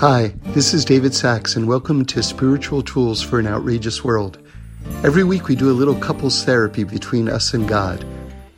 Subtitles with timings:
[0.00, 4.38] Hi, this is David Sacks, and welcome to Spiritual Tools for an Outrageous World.
[5.04, 8.02] Every week we do a little couples therapy between us and God.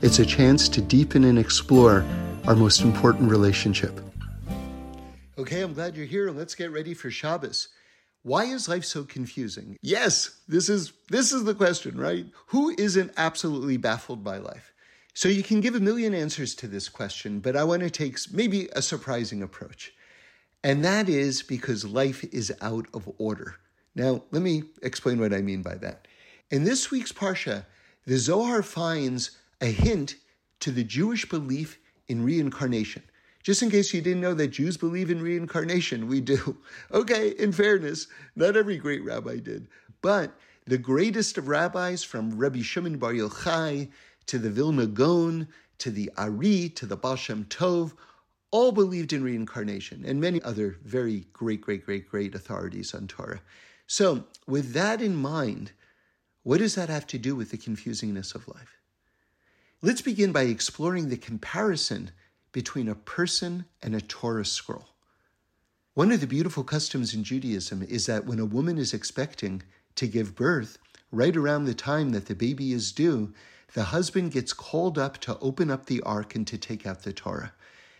[0.03, 2.05] It's a chance to deepen and explore
[2.47, 4.01] our most important relationship.
[5.37, 7.71] Okay, I'm glad you're here, and let's get ready for Shabbos.
[8.23, 9.77] Why is life so confusing?
[9.83, 12.25] Yes, this is this is the question, right?
[12.51, 14.73] Who isn't absolutely baffled by life?
[15.13, 18.17] So you can give a million answers to this question, but I want to take
[18.33, 19.93] maybe a surprising approach.
[20.65, 23.57] And that is because life is out of order.
[23.95, 26.07] Now, let me explain what I mean by that.
[26.51, 27.67] In this week's Parsha,
[28.07, 30.17] the Zohar finds a hint
[30.61, 33.03] to the Jewish belief in reincarnation.
[33.43, 36.57] Just in case you didn't know that Jews believe in reincarnation, we do.
[36.93, 39.67] Okay, in fairness, not every great rabbi did.
[40.01, 40.33] But
[40.67, 43.91] the greatest of rabbis, from Rabbi Shimon Bar Yochai
[44.27, 47.95] to the Vilna Gaon to the Ari to the Baal Shem Tov,
[48.53, 53.41] all believed in reincarnation, and many other very great, great, great, great authorities on Torah.
[53.89, 55.73] So, with that in mind,
[56.45, 58.79] what does that have to do with the confusingness of life?
[59.81, 62.13] Let's begin by exploring the comparison
[62.53, 64.89] between a person and a Torah scroll.
[65.95, 69.63] One of the beautiful customs in Judaism is that when a woman is expecting
[69.97, 70.79] to give birth,
[71.11, 73.33] right around the time that the baby is due,
[73.75, 77.13] the husband gets called up to open up the ark and to take out the
[77.13, 77.53] Torah.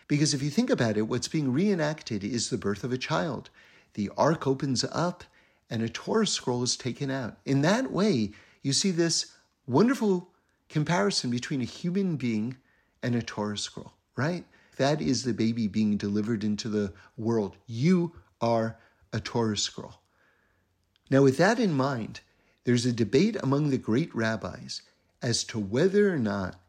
[0.07, 3.49] Because if you think about it, what's being reenacted is the birth of a child.
[3.93, 5.23] The ark opens up
[5.69, 7.37] and a Torah scroll is taken out.
[7.45, 9.33] In that way, you see this
[9.65, 10.29] wonderful
[10.69, 12.57] comparison between a human being
[13.01, 14.45] and a Torah scroll, right?
[14.77, 17.57] That is the baby being delivered into the world.
[17.67, 18.77] You are
[19.11, 19.95] a Torah scroll.
[21.09, 22.21] Now, with that in mind,
[22.63, 24.81] there's a debate among the great rabbis
[25.21, 26.59] as to whether or not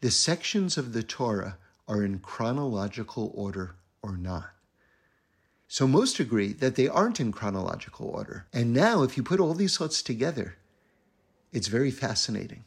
[0.00, 1.56] the sections of the Torah
[1.90, 4.50] are in chronological order or not.
[5.66, 8.46] So most agree that they aren't in chronological order.
[8.52, 10.56] And now, if you put all these thoughts together,
[11.52, 12.62] it's very fascinating.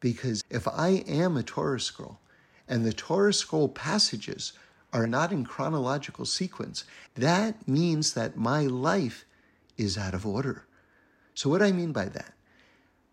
[0.00, 2.18] Because if I am a Torah scroll
[2.68, 4.52] and the Torah scroll passages
[4.92, 9.24] are not in chronological sequence, that means that my life
[9.78, 10.66] is out of order.
[11.34, 12.34] So, what I mean by that?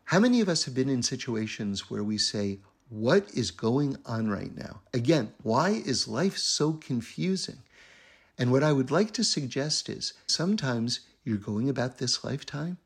[0.06, 4.30] How many of us have been in situations where we say, what is going on
[4.30, 4.82] right now?
[4.94, 7.60] Again, why is life so confusing?
[8.38, 12.78] And what I would like to suggest is sometimes you're going about this lifetime,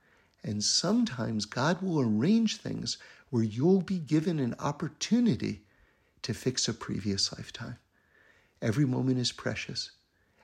[0.44, 2.98] and sometimes God will arrange things
[3.30, 5.62] where you'll be given an opportunity
[6.24, 7.78] to fix a previous lifetime.
[8.62, 9.92] Every moment is precious,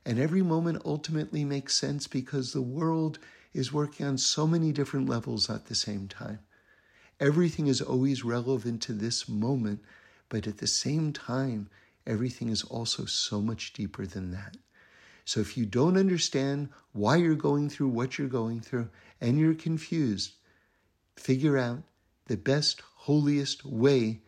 [0.05, 3.19] and every moment ultimately makes sense because the world
[3.53, 6.39] is working on so many different levels at the same time.
[7.19, 9.81] Everything is always relevant to this moment,
[10.29, 11.69] but at the same time,
[12.07, 14.55] everything is also so much deeper than that.
[15.25, 19.53] So if you don't understand why you're going through what you're going through and you're
[19.53, 20.31] confused,
[21.17, 21.83] figure out
[22.27, 24.21] the best, holiest way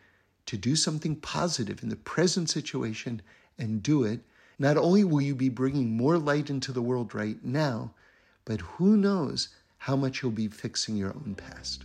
[0.46, 3.22] to do something positive in the present situation
[3.58, 4.20] and do it.
[4.58, 7.94] Not only will you be bringing more light into the world right now,
[8.44, 9.48] but who knows
[9.78, 11.84] how much you'll be fixing your own past.